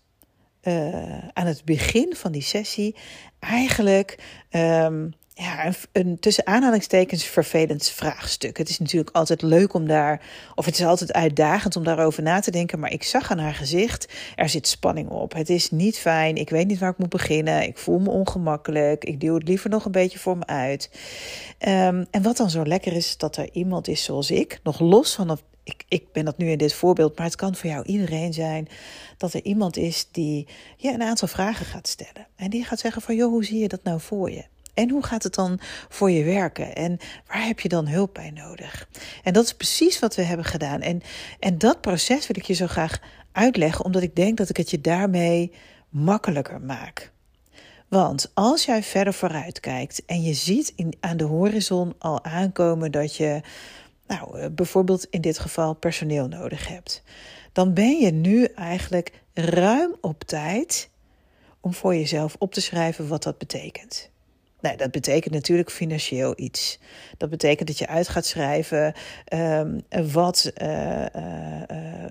uh, 0.63 1.17
aan 1.33 1.45
het 1.45 1.65
begin 1.65 2.15
van 2.15 2.31
die 2.31 2.41
sessie 2.41 2.95
eigenlijk 3.39 4.23
um, 4.51 5.13
ja, 5.35 5.71
een, 5.91 6.19
tussen 6.19 6.47
aanhalingstekens 6.47 7.23
vervelend 7.23 7.89
vraagstuk. 7.89 8.57
Het 8.57 8.69
is 8.69 8.79
natuurlijk 8.79 9.15
altijd 9.15 9.41
leuk 9.41 9.73
om 9.73 9.87
daar, 9.87 10.21
of 10.55 10.65
het 10.65 10.79
is 10.79 10.85
altijd 10.85 11.13
uitdagend 11.13 11.75
om 11.75 11.83
daarover 11.83 12.23
na 12.23 12.39
te 12.39 12.51
denken, 12.51 12.79
maar 12.79 12.91
ik 12.91 13.03
zag 13.03 13.31
aan 13.31 13.39
haar 13.39 13.53
gezicht, 13.53 14.13
er 14.35 14.49
zit 14.49 14.67
spanning 14.67 15.09
op. 15.09 15.33
Het 15.33 15.49
is 15.49 15.71
niet 15.71 15.97
fijn, 15.97 16.35
ik 16.35 16.49
weet 16.49 16.67
niet 16.67 16.79
waar 16.79 16.91
ik 16.91 16.97
moet 16.97 17.09
beginnen, 17.09 17.63
ik 17.63 17.77
voel 17.77 17.99
me 17.99 18.09
ongemakkelijk, 18.09 19.05
ik 19.05 19.19
duw 19.19 19.33
het 19.33 19.47
liever 19.47 19.69
nog 19.69 19.85
een 19.85 19.91
beetje 19.91 20.19
voor 20.19 20.37
me 20.37 20.45
uit. 20.45 20.89
Um, 21.59 22.05
en 22.11 22.21
wat 22.21 22.37
dan 22.37 22.49
zo 22.49 22.65
lekker 22.65 22.93
is, 22.93 23.17
dat 23.17 23.37
er 23.37 23.49
iemand 23.51 23.87
is 23.87 24.03
zoals 24.03 24.31
ik, 24.31 24.59
nog 24.63 24.79
los 24.79 25.15
van 25.15 25.39
ik, 25.63 25.85
ik 25.87 26.11
ben 26.11 26.25
dat 26.25 26.37
nu 26.37 26.49
in 26.49 26.57
dit 26.57 26.73
voorbeeld, 26.73 27.17
maar 27.17 27.25
het 27.25 27.35
kan 27.35 27.55
voor 27.55 27.69
jou 27.69 27.85
iedereen 27.85 28.33
zijn 28.33 28.67
dat 29.17 29.33
er 29.33 29.43
iemand 29.43 29.77
is 29.77 30.07
die 30.11 30.47
je 30.77 30.91
een 30.91 31.03
aantal 31.03 31.27
vragen 31.27 31.65
gaat 31.65 31.87
stellen. 31.87 32.27
En 32.35 32.49
die 32.49 32.63
gaat 32.63 32.79
zeggen 32.79 33.01
van, 33.01 33.15
joh, 33.15 33.29
hoe 33.29 33.45
zie 33.45 33.59
je 33.59 33.67
dat 33.67 33.83
nou 33.83 33.99
voor 33.99 34.31
je? 34.31 34.43
En 34.73 34.89
hoe 34.89 35.03
gaat 35.03 35.23
het 35.23 35.33
dan 35.33 35.59
voor 35.89 36.11
je 36.11 36.23
werken? 36.23 36.75
En 36.75 36.97
waar 37.27 37.45
heb 37.45 37.59
je 37.59 37.69
dan 37.69 37.87
hulp 37.87 38.13
bij 38.13 38.31
nodig? 38.31 38.87
En 39.23 39.33
dat 39.33 39.43
is 39.43 39.53
precies 39.53 39.99
wat 39.99 40.15
we 40.15 40.21
hebben 40.21 40.45
gedaan. 40.45 40.81
En, 40.81 41.01
en 41.39 41.57
dat 41.57 41.81
proces 41.81 42.27
wil 42.27 42.37
ik 42.37 42.45
je 42.45 42.53
zo 42.53 42.67
graag 42.67 42.99
uitleggen, 43.31 43.85
omdat 43.85 44.01
ik 44.01 44.15
denk 44.15 44.37
dat 44.37 44.49
ik 44.49 44.57
het 44.57 44.69
je 44.69 44.81
daarmee 44.81 45.51
makkelijker 45.89 46.61
maak. 46.61 47.11
Want 47.87 48.31
als 48.33 48.65
jij 48.65 48.83
verder 48.83 49.13
vooruit 49.13 49.59
kijkt 49.59 50.05
en 50.05 50.21
je 50.21 50.33
ziet 50.33 50.73
in, 50.75 50.93
aan 50.99 51.17
de 51.17 51.23
horizon 51.23 51.93
al 51.97 52.23
aankomen 52.23 52.91
dat 52.91 53.15
je, 53.15 53.41
nou, 54.07 54.39
eh, 54.39 54.49
bijvoorbeeld 54.51 55.07
in 55.09 55.21
dit 55.21 55.39
geval 55.39 55.73
personeel 55.73 56.27
nodig 56.27 56.67
hebt, 56.67 57.03
dan 57.51 57.73
ben 57.73 57.99
je 57.99 58.11
nu 58.11 58.43
eigenlijk 58.45 59.21
ruim 59.33 59.95
op 60.01 60.23
tijd 60.23 60.89
om 61.59 61.73
voor 61.73 61.95
jezelf 61.95 62.35
op 62.39 62.53
te 62.53 62.61
schrijven 62.61 63.07
wat 63.07 63.23
dat 63.23 63.37
betekent. 63.37 64.11
Nou, 64.63 64.77
dat 64.77 64.91
betekent 64.91 65.33
natuurlijk 65.33 65.71
financieel 65.71 66.33
iets. 66.35 66.79
Dat 67.17 67.29
betekent 67.29 67.67
dat 67.67 67.77
je 67.77 67.87
uit 67.87 68.07
gaat 68.07 68.25
schrijven 68.25 68.93
um, 69.33 69.81
wat, 70.11 70.51
uh, 70.61 71.05
uh, 71.15 71.61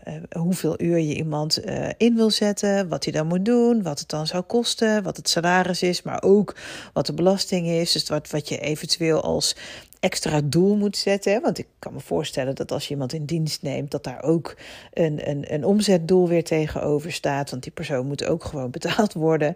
uh, 0.08 0.42
hoeveel 0.42 0.82
uur 0.82 0.98
je 0.98 1.14
iemand 1.14 1.58
in 1.96 2.14
wil 2.14 2.30
zetten, 2.30 2.88
wat 2.88 3.04
hij 3.04 3.12
dan 3.12 3.26
moet 3.26 3.44
doen, 3.44 3.82
wat 3.82 3.98
het 3.98 4.08
dan 4.08 4.26
zou 4.26 4.42
kosten, 4.42 5.02
wat 5.02 5.16
het 5.16 5.28
salaris 5.28 5.82
is, 5.82 6.02
maar 6.02 6.22
ook 6.22 6.56
wat 6.92 7.06
de 7.06 7.14
belasting 7.14 7.66
is. 7.66 7.92
Dus 7.92 8.08
wat, 8.08 8.30
wat 8.30 8.48
je 8.48 8.58
eventueel 8.58 9.22
als 9.22 9.56
extra 10.00 10.40
doel 10.44 10.76
moet 10.76 10.96
zetten. 10.96 11.40
Want 11.42 11.58
ik 11.58 11.66
kan 11.78 11.92
me 11.92 12.00
voorstellen 12.00 12.54
dat 12.54 12.72
als 12.72 12.84
je 12.84 12.90
iemand 12.90 13.12
in 13.12 13.24
dienst 13.24 13.62
neemt, 13.62 13.90
dat 13.90 14.04
daar 14.04 14.22
ook 14.22 14.56
een, 14.92 15.28
een, 15.28 15.54
een 15.54 15.64
omzetdoel 15.64 16.28
weer 16.28 16.44
tegenover 16.44 17.12
staat. 17.12 17.50
Want 17.50 17.62
die 17.62 17.72
persoon 17.72 18.06
moet 18.06 18.24
ook 18.24 18.44
gewoon 18.44 18.70
betaald 18.70 19.12
worden. 19.12 19.54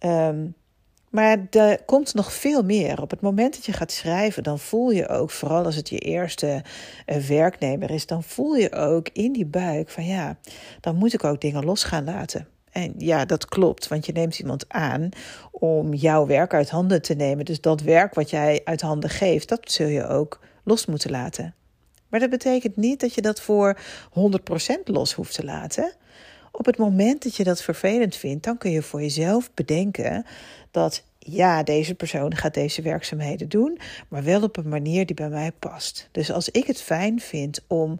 Um, 0.00 0.54
maar 1.10 1.46
er 1.50 1.82
komt 1.84 2.14
nog 2.14 2.32
veel 2.32 2.62
meer. 2.62 3.02
Op 3.02 3.10
het 3.10 3.20
moment 3.20 3.54
dat 3.54 3.66
je 3.66 3.72
gaat 3.72 3.92
schrijven, 3.92 4.42
dan 4.42 4.58
voel 4.58 4.90
je 4.90 5.08
ook, 5.08 5.30
vooral 5.30 5.64
als 5.64 5.76
het 5.76 5.88
je 5.88 5.98
eerste 5.98 6.62
uh, 7.06 7.16
werknemer 7.16 7.90
is, 7.90 8.06
dan 8.06 8.22
voel 8.22 8.54
je 8.54 8.72
ook 8.72 9.08
in 9.12 9.32
die 9.32 9.46
buik 9.46 9.88
van 9.88 10.04
ja, 10.04 10.36
dan 10.80 10.96
moet 10.96 11.14
ik 11.14 11.24
ook 11.24 11.40
dingen 11.40 11.64
los 11.64 11.84
gaan 11.84 12.04
laten. 12.04 12.48
En 12.72 12.94
ja, 12.98 13.24
dat 13.24 13.46
klopt, 13.46 13.88
want 13.88 14.06
je 14.06 14.12
neemt 14.12 14.38
iemand 14.38 14.64
aan 14.68 15.08
om 15.50 15.94
jouw 15.94 16.26
werk 16.26 16.54
uit 16.54 16.70
handen 16.70 17.02
te 17.02 17.14
nemen. 17.14 17.44
Dus 17.44 17.60
dat 17.60 17.80
werk 17.80 18.14
wat 18.14 18.30
jij 18.30 18.60
uit 18.64 18.80
handen 18.80 19.10
geeft, 19.10 19.48
dat 19.48 19.72
zul 19.72 19.86
je 19.86 20.06
ook 20.06 20.40
los 20.64 20.86
moeten 20.86 21.10
laten. 21.10 21.54
Maar 22.08 22.20
dat 22.20 22.30
betekent 22.30 22.76
niet 22.76 23.00
dat 23.00 23.14
je 23.14 23.22
dat 23.22 23.40
voor 23.40 23.78
100% 24.08 24.82
los 24.84 25.12
hoeft 25.12 25.34
te 25.34 25.44
laten. 25.44 25.92
Op 26.58 26.66
het 26.66 26.78
moment 26.78 27.22
dat 27.22 27.36
je 27.36 27.44
dat 27.44 27.62
vervelend 27.62 28.16
vindt, 28.16 28.44
dan 28.44 28.58
kun 28.58 28.70
je 28.70 28.82
voor 28.82 29.00
jezelf 29.00 29.50
bedenken 29.54 30.26
dat 30.70 31.02
ja, 31.18 31.62
deze 31.62 31.94
persoon 31.94 32.36
gaat 32.36 32.54
deze 32.54 32.82
werkzaamheden 32.82 33.48
doen, 33.48 33.78
maar 34.08 34.24
wel 34.24 34.42
op 34.42 34.56
een 34.56 34.68
manier 34.68 35.06
die 35.06 35.16
bij 35.16 35.28
mij 35.28 35.52
past. 35.52 36.08
Dus 36.12 36.32
als 36.32 36.48
ik 36.48 36.66
het 36.66 36.80
fijn 36.80 37.20
vind 37.20 37.60
om 37.66 37.98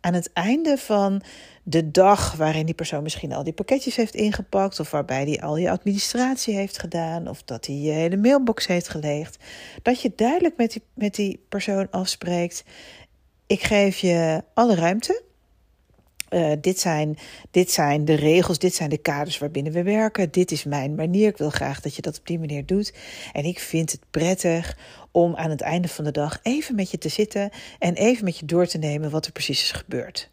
aan 0.00 0.14
het 0.14 0.32
einde 0.32 0.78
van 0.78 1.22
de 1.62 1.90
dag 1.90 2.36
waarin 2.36 2.66
die 2.66 2.74
persoon 2.74 3.02
misschien 3.02 3.32
al 3.32 3.44
die 3.44 3.52
pakketjes 3.52 3.96
heeft 3.96 4.14
ingepakt, 4.14 4.80
of 4.80 4.90
waarbij 4.90 5.24
die 5.24 5.42
al 5.42 5.56
je 5.56 5.70
administratie 5.70 6.54
heeft 6.54 6.78
gedaan, 6.78 7.28
of 7.28 7.42
dat 7.42 7.66
hij 7.66 7.76
je 7.76 7.90
hele 7.90 8.16
mailbox 8.16 8.66
heeft 8.66 8.88
geleegd, 8.88 9.44
dat 9.82 10.00
je 10.00 10.12
duidelijk 10.16 10.56
met 10.56 10.72
die, 10.72 10.82
met 10.94 11.14
die 11.14 11.44
persoon 11.48 11.90
afspreekt: 11.90 12.64
ik 13.46 13.62
geef 13.62 13.98
je 13.98 14.44
alle 14.54 14.74
ruimte. 14.74 15.22
Uh, 16.34 16.52
dit, 16.60 16.80
zijn, 16.80 17.18
dit 17.50 17.70
zijn 17.70 18.04
de 18.04 18.14
regels, 18.14 18.58
dit 18.58 18.74
zijn 18.74 18.90
de 18.90 18.98
kaders 18.98 19.38
waarbinnen 19.38 19.72
we 19.72 19.82
werken. 19.82 20.30
Dit 20.30 20.50
is 20.50 20.64
mijn 20.64 20.94
manier. 20.94 21.28
Ik 21.28 21.36
wil 21.36 21.50
graag 21.50 21.80
dat 21.80 21.94
je 21.96 22.02
dat 22.02 22.18
op 22.18 22.26
die 22.26 22.38
manier 22.38 22.66
doet. 22.66 22.94
En 23.32 23.44
ik 23.44 23.58
vind 23.58 23.92
het 23.92 24.00
prettig 24.10 24.76
om 25.10 25.36
aan 25.36 25.50
het 25.50 25.60
einde 25.60 25.88
van 25.88 26.04
de 26.04 26.10
dag 26.10 26.40
even 26.42 26.74
met 26.74 26.90
je 26.90 26.98
te 26.98 27.08
zitten 27.08 27.50
en 27.78 27.94
even 27.94 28.24
met 28.24 28.38
je 28.38 28.46
door 28.46 28.66
te 28.66 28.78
nemen 28.78 29.10
wat 29.10 29.26
er 29.26 29.32
precies 29.32 29.62
is 29.62 29.72
gebeurd. 29.72 30.30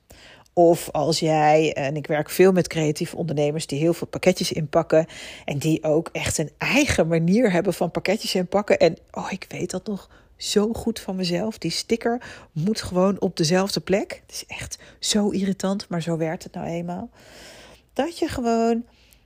Of 0.53 0.89
als 0.91 1.19
jij, 1.19 1.73
en 1.73 1.95
ik 1.95 2.07
werk 2.07 2.29
veel 2.29 2.51
met 2.51 2.67
creatieve 2.67 3.15
ondernemers 3.15 3.67
die 3.67 3.79
heel 3.79 3.93
veel 3.93 4.07
pakketjes 4.07 4.51
inpakken. 4.51 5.05
En 5.45 5.57
die 5.57 5.83
ook 5.83 6.09
echt 6.11 6.37
een 6.37 6.51
eigen 6.57 7.07
manier 7.07 7.51
hebben 7.51 7.73
van 7.73 7.91
pakketjes 7.91 8.35
inpakken. 8.35 8.77
En 8.77 8.97
oh, 9.11 9.31
ik 9.31 9.45
weet 9.49 9.69
dat 9.69 9.87
nog 9.87 10.09
zo 10.39 10.73
goed 10.73 10.99
van 10.99 11.15
mezelf. 11.15 11.57
Die 11.57 11.71
sticker 11.71 12.21
moet 12.51 12.81
gewoon 12.81 13.21
op 13.21 13.37
dezelfde 13.37 13.79
plek. 13.79 14.21
Het 14.25 14.35
is 14.35 14.45
echt 14.47 14.77
zo 14.99 15.29
irritant, 15.29 15.89
maar 15.89 16.01
zo 16.01 16.17
werkt 16.17 16.43
het 16.43 16.53
nou 16.53 16.67
eenmaal. 16.67 17.09
Dat 17.93 18.17
je 18.17 18.27
gewoon 18.27 18.83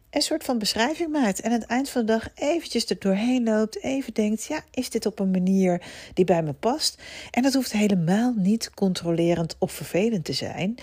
een 0.10 0.22
soort 0.22 0.44
van 0.44 0.60
beschrijving 0.60 1.12
maakt. 1.12 1.42
En 1.42 1.52
aan 1.52 1.60
het 1.60 1.70
eind 1.70 1.90
van 1.90 2.06
de 2.06 2.12
dag 2.12 2.28
eventjes 2.36 2.90
er 2.90 3.00
doorheen 3.00 3.44
loopt. 3.44 3.84
Even 3.84 4.14
denkt, 4.14 4.44
ja, 4.44 4.64
is 4.72 4.90
dit 4.90 5.06
op 5.06 5.20
een 5.20 5.32
manier 5.32 5.82
die 6.14 6.26
bij 6.26 6.44
me 6.44 6.54
past? 6.54 7.02
En 7.32 7.42
dat 7.42 7.54
hoeft 7.54 7.72
helemaal 7.72 8.34
niet 8.36 8.70
controlerend 8.74 9.56
of 9.60 9.72
vervelend 9.72 10.26
te 10.26 10.34
zijn. 10.34 10.76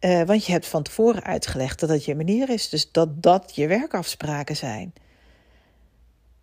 Uh, 0.00 0.22
want 0.22 0.46
je 0.46 0.52
hebt 0.52 0.66
van 0.66 0.82
tevoren 0.82 1.22
uitgelegd 1.22 1.80
dat 1.80 1.88
dat 1.88 2.04
je 2.04 2.14
manier 2.14 2.50
is. 2.50 2.68
Dus 2.68 2.92
dat 2.92 3.22
dat 3.22 3.54
je 3.54 3.66
werkafspraken 3.66 4.56
zijn. 4.56 4.92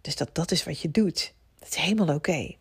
Dus 0.01 0.15
dat 0.15 0.29
dat 0.31 0.51
is 0.51 0.63
wat 0.63 0.79
je 0.79 0.91
doet. 0.91 1.33
Dat 1.59 1.69
is 1.69 1.75
helemaal 1.75 2.15
oké. 2.15 2.55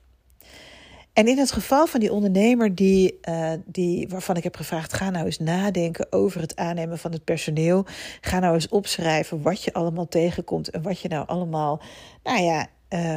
En 1.13 1.29
in 1.29 1.39
het 1.39 1.53
geval 1.53 1.87
van 1.87 2.01
die 2.01 2.13
ondernemer 2.13 2.75
die, 2.75 3.19
uh, 3.29 3.53
die, 3.65 4.09
waarvan 4.09 4.37
ik 4.37 4.43
heb 4.43 4.57
gevraagd: 4.57 4.93
ga 4.93 5.11
nou 5.11 5.25
eens 5.25 5.39
nadenken 5.39 6.13
over 6.13 6.41
het 6.41 6.57
aannemen 6.57 6.99
van 6.99 7.13
het 7.13 7.25
personeel. 7.25 7.87
Ga 8.21 8.39
nou 8.39 8.55
eens 8.55 8.69
opschrijven 8.69 9.43
wat 9.43 9.63
je 9.63 9.73
allemaal 9.73 10.09
tegenkomt 10.09 10.71
en 10.71 10.83
wat 10.83 11.01
je 11.01 11.09
nou 11.09 11.27
allemaal, 11.27 11.83
nou 12.23 12.43
ja, 12.43 12.67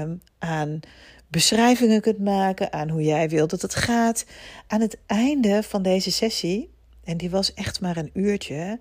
um, 0.02 0.22
aan 0.40 0.80
beschrijvingen 1.28 2.02
kunt 2.02 2.20
maken, 2.20 2.74
aan 2.74 2.90
hoe 2.90 3.04
jij 3.04 3.30
wilt 3.30 3.50
dat 3.50 3.62
het 3.62 3.76
gaat. 3.76 4.26
Aan 4.68 4.82
het 4.82 4.98
einde 5.06 5.64
van 5.64 5.82
deze 5.82 6.12
sessie, 6.12 6.75
en 7.06 7.18
die 7.18 7.30
was 7.30 7.54
echt 7.54 7.82
maar 7.82 7.98
een 7.98 8.10
uurtje, 8.14 8.80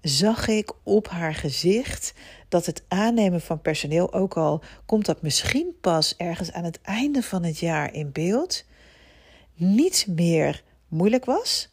zag 0.00 0.48
ik 0.48 0.72
op 0.82 1.08
haar 1.08 1.34
gezicht 1.34 2.12
dat 2.48 2.66
het 2.66 2.82
aannemen 2.88 3.40
van 3.40 3.60
personeel, 3.60 4.12
ook 4.12 4.36
al 4.36 4.62
komt 4.86 5.06
dat 5.06 5.22
misschien 5.22 5.76
pas 5.80 6.14
ergens 6.16 6.52
aan 6.52 6.64
het 6.64 6.80
einde 6.80 7.22
van 7.22 7.44
het 7.44 7.58
jaar 7.58 7.94
in 7.94 8.12
beeld, 8.12 8.64
niet 9.54 10.06
meer 10.08 10.62
moeilijk 10.88 11.24
was, 11.24 11.68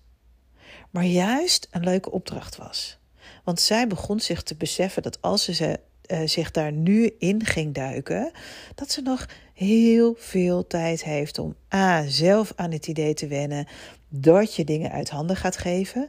maar 0.89 1.05
juist 1.05 1.67
een 1.71 1.83
leuke 1.83 2.11
opdracht 2.11 2.55
was. 2.55 2.97
Want 3.43 3.61
zij 3.61 3.87
begon 3.87 4.19
zich 4.19 4.43
te 4.43 4.55
beseffen 4.55 5.01
dat 5.03 5.21
als 5.21 5.45
ze 5.45 5.79
uh, 6.07 6.19
zich 6.25 6.51
daar 6.51 6.71
nu 6.71 7.15
in 7.19 7.45
ging 7.45 7.73
duiken, 7.73 8.31
dat 8.75 8.91
ze 8.91 9.01
nog 9.01 9.25
heel 9.57 10.15
veel 10.17 10.67
tijd 10.67 11.03
heeft 11.03 11.39
om 11.39 11.55
A. 11.73 12.07
zelf 12.07 12.53
aan 12.55 12.71
het 12.71 12.87
idee 12.87 13.13
te 13.13 13.27
wennen 13.27 13.67
dat 14.09 14.55
je 14.55 14.63
dingen 14.63 14.91
uit 14.91 15.09
handen 15.09 15.35
gaat 15.35 15.57
geven. 15.57 16.07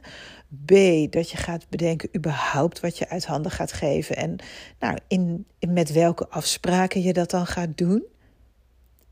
B. 0.65 0.71
Dat 1.09 1.29
je 1.29 1.37
gaat 1.37 1.69
bedenken 1.69 2.09
überhaupt 2.15 2.79
wat 2.79 2.97
je 2.97 3.09
uit 3.09 3.25
handen 3.25 3.51
gaat 3.51 3.73
geven. 3.73 4.15
En 4.15 4.35
nou, 4.79 4.97
in, 5.07 5.45
met 5.67 5.91
welke 5.91 6.27
afspraken 6.27 7.01
je 7.01 7.13
dat 7.13 7.29
dan 7.29 7.45
gaat 7.45 7.77
doen. 7.77 8.03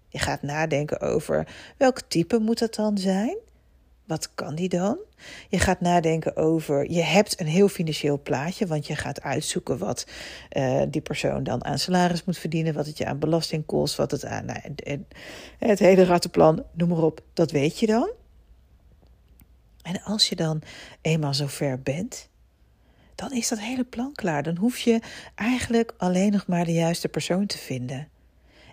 Je 0.10 0.20
gaat 0.20 0.42
nadenken 0.42 1.00
over 1.00 1.48
welk 1.78 2.02
type 2.02 2.40
moet 2.40 2.60
dat 2.60 2.76
dan 2.76 2.98
zijn. 2.98 3.38
Wat 4.08 4.34
kan 4.36 4.56
die 4.56 4.70
dan? 4.70 4.98
Je 5.50 5.60
gaat 5.60 5.82
nadenken 5.82 6.36
over. 6.36 6.92
Je 6.92 7.02
hebt 7.02 7.40
een 7.40 7.48
heel 7.48 7.68
financieel 7.68 8.22
plaatje, 8.22 8.68
want 8.68 8.88
je 8.88 8.96
gaat 8.96 9.22
uitzoeken 9.22 9.78
wat 9.78 10.08
uh, 10.52 10.82
die 10.90 11.02
persoon 11.02 11.44
dan 11.44 11.66
aan 11.66 11.80
salaris 11.80 12.24
moet 12.24 12.38
verdienen, 12.38 12.74
wat 12.74 12.86
het 12.86 12.98
je 12.98 13.06
aan 13.06 13.20
belasting 13.20 13.66
kost, 13.66 13.96
wat 13.96 14.12
het 14.12 14.26
aan. 14.26 14.46
Nou, 14.46 14.60
het 15.58 15.80
hele 15.80 16.04
rattenplan, 16.04 16.64
noem 16.74 16.90
maar 16.90 17.04
op, 17.04 17.22
dat 17.34 17.52
weet 17.52 17.80
je 17.80 17.86
dan. 17.86 18.12
En 19.82 20.02
als 20.04 20.30
je 20.30 20.36
dan 20.36 20.62
eenmaal 21.02 21.34
zover 21.34 21.82
bent, 21.82 22.30
dan 23.16 23.32
is 23.32 23.48
dat 23.48 23.60
hele 23.60 23.84
plan 23.84 24.12
klaar. 24.14 24.44
Dan 24.44 24.58
hoef 24.58 24.78
je 24.78 25.00
eigenlijk 25.36 25.94
alleen 25.98 26.32
nog 26.32 26.48
maar 26.48 26.66
de 26.66 26.74
juiste 26.74 27.08
persoon 27.08 27.46
te 27.46 27.58
vinden. 27.58 28.08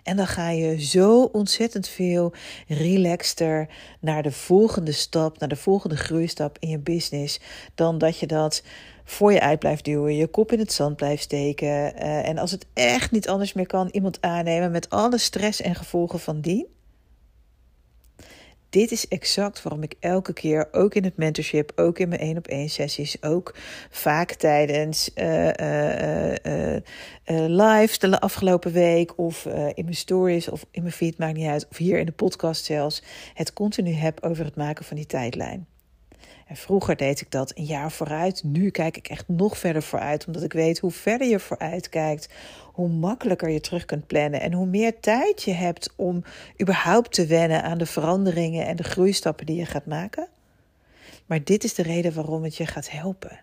En 0.05 0.17
dan 0.17 0.27
ga 0.27 0.49
je 0.49 0.81
zo 0.81 1.23
ontzettend 1.23 1.87
veel 1.87 2.33
relaxter 2.67 3.67
naar 3.99 4.23
de 4.23 4.31
volgende 4.31 4.91
stap, 4.91 5.39
naar 5.39 5.49
de 5.49 5.55
volgende 5.55 5.97
groeistap 5.97 6.57
in 6.59 6.69
je 6.69 6.79
business, 6.79 7.39
dan 7.75 7.97
dat 7.97 8.19
je 8.19 8.27
dat 8.27 8.63
voor 9.03 9.33
je 9.33 9.39
uit 9.39 9.59
blijft 9.59 9.85
duwen, 9.85 10.15
je 10.15 10.27
kop 10.27 10.51
in 10.51 10.59
het 10.59 10.71
zand 10.71 10.95
blijft 10.95 11.23
steken. 11.23 11.67
Uh, 11.67 12.27
en 12.27 12.37
als 12.37 12.51
het 12.51 12.65
echt 12.73 13.11
niet 13.11 13.29
anders 13.29 13.53
meer 13.53 13.67
kan, 13.67 13.89
iemand 13.91 14.21
aannemen 14.21 14.71
met 14.71 14.89
alle 14.89 15.17
stress 15.17 15.61
en 15.61 15.75
gevolgen 15.75 16.19
van 16.19 16.41
dien 16.41 16.67
dit 18.69 18.91
is 18.91 19.07
exact 19.07 19.63
waarom 19.63 19.83
ik 19.83 19.93
elke 19.99 20.33
keer, 20.33 20.67
ook 20.71 20.93
in 20.93 21.03
het 21.03 21.17
mentorship, 21.17 21.71
ook 21.75 21.99
in 21.99 22.09
mijn 22.09 22.21
één 22.21 22.37
op 22.37 22.47
één 22.47 22.69
sessies, 22.69 23.23
ook 23.23 23.55
vaak 23.89 24.31
tijdens 24.31 25.09
uh, 25.15 25.47
uh, 25.47 26.31
uh, 26.33 26.81
live 27.47 28.09
de 28.09 28.19
afgelopen 28.19 28.71
week 28.71 29.17
of 29.17 29.45
in 29.45 29.83
mijn 29.83 29.95
stories 29.95 30.49
of 30.49 30.65
in 30.71 30.81
mijn 30.81 30.93
feed, 30.93 31.17
maakt 31.17 31.37
niet 31.37 31.49
uit, 31.49 31.67
of 31.69 31.77
hier 31.77 31.99
in 31.99 32.05
de 32.05 32.11
podcast 32.11 32.65
zelfs, 32.65 33.03
het 33.33 33.53
continu 33.53 33.91
heb 33.91 34.23
over 34.23 34.45
het 34.45 34.55
maken 34.55 34.85
van 34.85 34.95
die 34.95 35.05
tijdlijn. 35.05 35.67
En 36.45 36.55
vroeger 36.55 36.95
deed 36.95 37.21
ik 37.21 37.31
dat 37.31 37.57
een 37.57 37.65
jaar 37.65 37.91
vooruit. 37.91 38.43
Nu 38.43 38.69
kijk 38.69 38.97
ik 38.97 39.07
echt 39.07 39.27
nog 39.27 39.57
verder 39.57 39.83
vooruit, 39.83 40.25
omdat 40.25 40.43
ik 40.43 40.53
weet 40.53 40.79
hoe 40.79 40.91
verder 40.91 41.27
je 41.27 41.39
vooruit 41.39 41.89
kijkt, 41.89 42.29
hoe 42.73 42.89
makkelijker 42.89 43.49
je 43.49 43.59
terug 43.59 43.85
kunt 43.85 44.07
plannen 44.07 44.41
en 44.41 44.53
hoe 44.53 44.65
meer 44.65 44.99
tijd 44.99 45.43
je 45.43 45.53
hebt 45.53 45.93
om 45.95 46.23
überhaupt 46.61 47.11
te 47.11 47.25
wennen 47.25 47.63
aan 47.63 47.77
de 47.77 47.85
veranderingen 47.85 48.65
en 48.65 48.75
de 48.75 48.83
groeistappen 48.83 49.45
die 49.45 49.55
je 49.55 49.65
gaat 49.65 49.85
maken. 49.85 50.27
Maar 51.25 51.43
dit 51.43 51.63
is 51.63 51.73
de 51.73 51.83
reden 51.83 52.13
waarom 52.13 52.43
het 52.43 52.55
je 52.55 52.65
gaat 52.65 52.89
helpen. 52.89 53.39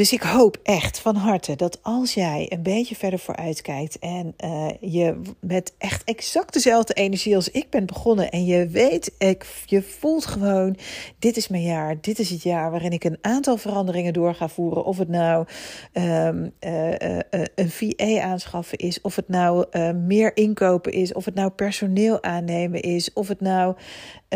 Dus 0.00 0.12
ik 0.12 0.22
hoop 0.22 0.58
echt 0.62 1.00
van 1.00 1.16
harte 1.16 1.56
dat 1.56 1.78
als 1.82 2.14
jij 2.14 2.46
een 2.48 2.62
beetje 2.62 2.96
verder 2.96 3.18
vooruit 3.18 3.62
kijkt 3.62 3.98
en 3.98 4.34
uh, 4.44 4.66
je 4.80 5.20
met 5.40 5.74
echt 5.78 6.04
exact 6.04 6.52
dezelfde 6.52 6.94
energie 6.94 7.34
als 7.34 7.50
ik 7.50 7.70
ben 7.70 7.86
begonnen 7.86 8.30
en 8.30 8.44
je 8.44 8.66
weet, 8.66 9.12
ik, 9.18 9.46
je 9.64 9.82
voelt 9.82 10.26
gewoon, 10.26 10.76
dit 11.18 11.36
is 11.36 11.48
mijn 11.48 11.62
jaar, 11.62 12.00
dit 12.00 12.18
is 12.18 12.30
het 12.30 12.42
jaar 12.42 12.70
waarin 12.70 12.92
ik 12.92 13.04
een 13.04 13.18
aantal 13.20 13.56
veranderingen 13.56 14.12
door 14.12 14.34
ga 14.34 14.48
voeren. 14.48 14.84
Of 14.84 14.98
het 14.98 15.08
nou 15.08 15.46
um, 15.92 16.52
uh, 16.60 16.88
uh, 16.88 17.18
een 17.54 17.70
VA 17.70 18.20
aanschaffen 18.20 18.78
is, 18.78 19.00
of 19.00 19.16
het 19.16 19.28
nou 19.28 19.78
meer 19.94 20.36
inkopen 20.36 20.92
is, 20.92 21.12
of 21.12 21.24
het 21.24 21.34
nou 21.34 21.50
personeel 21.50 22.22
aannemen 22.22 22.80
is, 22.80 23.12
of 23.12 23.28
het 23.28 23.40
nou 23.40 23.74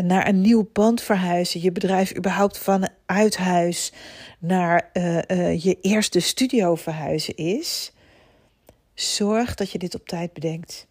naar 0.03 0.29
een 0.29 0.41
nieuw 0.41 0.63
pand 0.63 1.03
verhuizen, 1.03 1.61
je 1.61 1.73
bedrijf 1.73 2.17
überhaupt 2.17 2.59
vanuit 2.59 3.37
huis 3.37 3.93
naar 4.39 4.91
uh, 4.93 5.19
uh, 5.27 5.63
je 5.63 5.79
eerste 5.81 6.21
studio 6.21 6.75
verhuizen 6.75 7.37
is. 7.37 7.93
Zorg 8.95 9.55
dat 9.55 9.71
je 9.71 9.79
dit 9.79 9.95
op 9.95 10.07
tijd 10.07 10.33
bedenkt. 10.33 10.87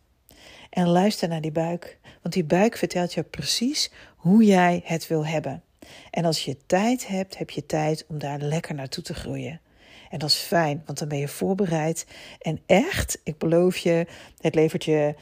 En 0.70 0.88
luister 0.88 1.28
naar 1.28 1.42
die 1.42 1.52
buik, 1.52 2.00
want 2.22 2.34
die 2.34 2.44
buik 2.44 2.78
vertelt 2.78 3.14
je 3.14 3.24
precies 3.24 3.92
hoe 4.16 4.44
jij 4.44 4.82
het 4.84 5.08
wil 5.08 5.26
hebben. 5.26 5.64
En 6.10 6.26
als 6.26 6.46
je 6.46 6.58
tijd 6.66 7.08
hebt, 7.08 7.38
heb 7.38 7.50
je 7.50 7.66
tijd 7.66 8.06
om 8.08 8.20
daar 8.20 8.40
lekker 8.40 8.76
naartoe 8.76 9.04
te 9.04 9.14
groeien. 9.14 9.62
En 10.10 10.20
dat 10.20 10.30
is 10.30 10.36
fijn, 10.36 10.82
want 10.86 11.00
dan 11.00 11.08
ben 11.08 11.18
je 11.18 11.28
voorbereid. 11.28 12.06
En 12.40 12.60
echt, 12.66 13.20
ik 13.24 13.38
beloof 13.38 13.78
je, 13.78 14.08
het 14.42 14.56
levert 14.56 14.84
je 14.84 15.16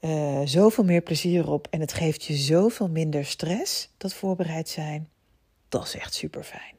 uh, 0.00 0.40
zoveel 0.44 0.84
meer 0.84 1.00
plezier 1.00 1.50
op. 1.50 1.66
En 1.70 1.80
het 1.80 1.92
geeft 1.92 2.24
je 2.24 2.34
zoveel 2.34 2.88
minder 2.88 3.24
stress, 3.24 3.90
dat 3.96 4.14
voorbereid 4.14 4.68
zijn. 4.68 5.08
Dat 5.68 5.84
is 5.84 5.94
echt 5.94 6.14
super 6.14 6.44
fijn. 6.44 6.76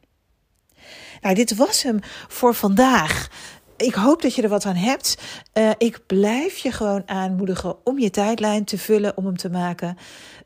Nou, 1.22 1.36
dit 1.36 1.56
was 1.56 1.84
hem 1.84 2.00
voor 2.28 2.54
vandaag. 2.54 3.30
Ik 3.80 3.94
hoop 3.94 4.22
dat 4.22 4.36
je 4.36 4.42
er 4.42 4.50
wat 4.50 4.66
aan 4.66 4.76
hebt. 4.76 5.18
Uh, 5.54 5.70
ik 5.78 6.00
blijf 6.06 6.58
je 6.58 6.72
gewoon 6.72 7.04
aanmoedigen 7.06 7.76
om 7.84 8.00
je 8.00 8.10
tijdlijn 8.10 8.64
te 8.64 8.78
vullen, 8.78 9.18
om 9.18 9.26
hem 9.26 9.38
te 9.38 9.50
maken. 9.50 9.98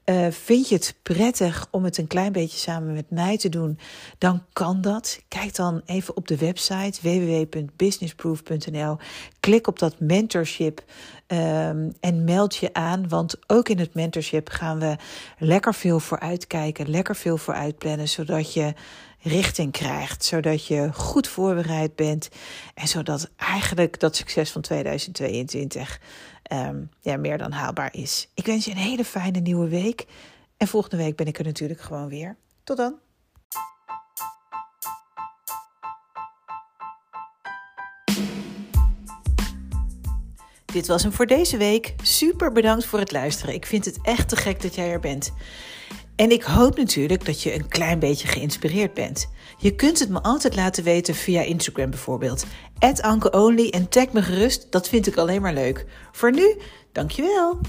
Uh, 0.05 0.27
vind 0.29 0.69
je 0.69 0.75
het 0.75 0.95
prettig 1.01 1.67
om 1.71 1.83
het 1.83 1.97
een 1.97 2.07
klein 2.07 2.31
beetje 2.31 2.57
samen 2.57 2.93
met 2.93 3.09
mij 3.09 3.37
te 3.37 3.49
doen? 3.49 3.79
Dan 4.17 4.43
kan 4.53 4.81
dat. 4.81 5.19
Kijk 5.27 5.55
dan 5.55 5.81
even 5.85 6.17
op 6.17 6.27
de 6.27 6.37
website 6.37 6.99
www.businessproof.nl. 7.01 8.97
Klik 9.39 9.67
op 9.67 9.79
dat 9.79 9.99
mentorship 9.99 10.83
um, 11.27 11.93
en 11.99 12.23
meld 12.23 12.55
je 12.55 12.73
aan. 12.73 13.09
Want 13.09 13.35
ook 13.47 13.69
in 13.69 13.79
het 13.79 13.93
mentorship 13.93 14.49
gaan 14.49 14.79
we 14.79 14.95
lekker 15.37 15.73
veel 15.73 15.99
vooruitkijken, 15.99 16.89
lekker 16.89 17.15
veel 17.15 17.37
vooruitplannen, 17.37 18.09
zodat 18.09 18.53
je 18.53 18.73
richting 19.23 19.71
krijgt, 19.71 20.25
zodat 20.25 20.67
je 20.67 20.93
goed 20.93 21.27
voorbereid 21.27 21.95
bent 21.95 22.29
en 22.73 22.87
zodat 22.87 23.31
eigenlijk 23.35 23.99
dat 23.99 24.15
succes 24.15 24.51
van 24.51 24.61
2022 24.61 25.99
um, 26.53 26.89
ja, 26.99 27.17
meer 27.17 27.37
dan 27.37 27.51
haalbaar 27.51 27.93
is. 27.95 28.29
Ik 28.33 28.45
wens 28.45 28.65
je 28.65 28.71
een 28.71 28.77
hele 28.77 29.05
fijne 29.05 29.39
nieuwe 29.39 29.67
week 29.67 30.05
en 30.57 30.67
volgende 30.67 30.97
week 30.97 31.15
ben 31.15 31.27
ik 31.27 31.37
er 31.37 31.45
natuurlijk 31.45 31.81
gewoon 31.81 32.09
weer. 32.09 32.35
Tot 32.63 32.77
dan. 32.77 32.95
Dit 40.73 40.87
was 40.87 41.03
hem 41.03 41.11
voor 41.11 41.25
deze 41.25 41.57
week. 41.57 41.93
Super 42.01 42.51
bedankt 42.51 42.85
voor 42.85 42.99
het 42.99 43.11
luisteren. 43.11 43.53
Ik 43.53 43.65
vind 43.65 43.85
het 43.85 43.99
echt 44.01 44.29
te 44.29 44.35
gek 44.35 44.61
dat 44.61 44.75
jij 44.75 44.89
er 44.91 44.99
bent. 44.99 45.33
En 46.15 46.31
ik 46.31 46.43
hoop 46.43 46.77
natuurlijk 46.77 47.25
dat 47.25 47.41
je 47.41 47.53
een 47.53 47.67
klein 47.67 47.99
beetje 47.99 48.27
geïnspireerd 48.27 48.93
bent. 48.93 49.29
Je 49.57 49.75
kunt 49.75 49.99
het 49.99 50.09
me 50.09 50.21
altijd 50.21 50.55
laten 50.55 50.83
weten 50.83 51.15
via 51.15 51.41
Instagram 51.41 51.89
bijvoorbeeld. 51.89 52.45
Only 53.31 53.69
en 53.69 53.89
tag 53.89 54.11
me 54.11 54.21
gerust, 54.21 54.71
dat 54.71 54.89
vind 54.89 55.07
ik 55.07 55.17
alleen 55.17 55.41
maar 55.41 55.53
leuk. 55.53 55.85
Voor 56.11 56.31
nu, 56.31 56.55
dankjewel! 56.91 57.59